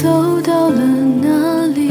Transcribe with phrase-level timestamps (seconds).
[0.00, 1.88] 走到了哪里？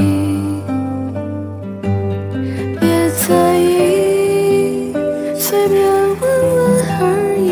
[2.79, 4.93] 别在意，
[5.35, 6.21] 随便问
[6.55, 6.57] 问
[7.01, 7.03] 而
[7.37, 7.43] 已。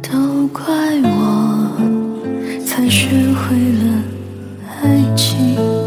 [0.00, 0.64] 都怪
[1.02, 1.06] 我，
[2.64, 3.84] 才学会了
[4.82, 5.77] 爱情。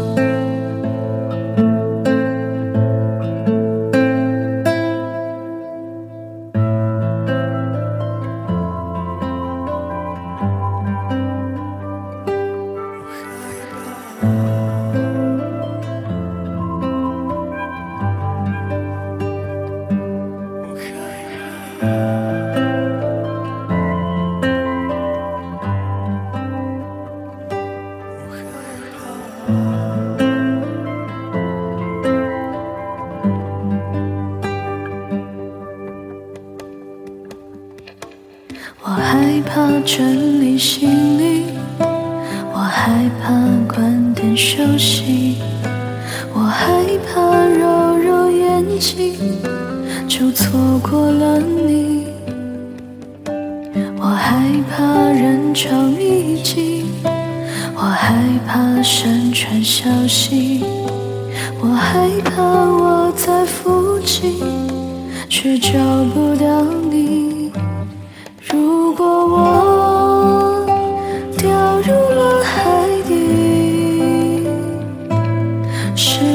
[38.84, 41.44] 我害怕整理行李，
[42.52, 43.32] 我害怕
[43.72, 45.36] 关灯休息，
[46.32, 46.66] 我害
[47.06, 49.14] 怕揉揉眼睛
[50.08, 52.06] 就错过了你，
[53.98, 56.81] 我害怕人潮密集，
[57.92, 58.14] 我害
[58.48, 60.64] 怕山川小溪，
[61.60, 64.40] 我害怕我在附近，
[65.28, 65.72] 却找
[66.14, 67.52] 不到你。
[68.50, 70.64] 如果我
[71.36, 71.50] 掉
[71.80, 74.46] 入了海底，
[75.94, 76.31] 是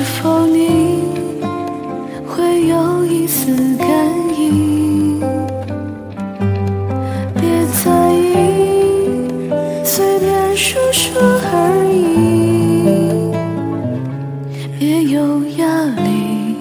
[14.79, 16.55] 别有压力，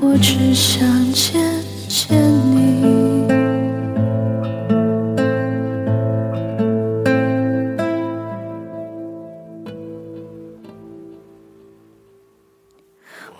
[0.00, 1.42] 我只想见
[1.88, 2.16] 见
[2.54, 3.26] 你。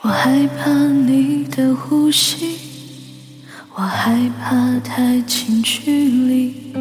[0.02, 2.58] 我害怕你的呼吸，
[3.76, 6.72] 我害怕太近距离，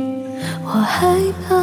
[0.64, 1.16] 我害
[1.48, 1.59] 怕。